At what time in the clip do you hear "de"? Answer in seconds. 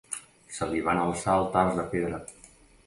1.81-1.89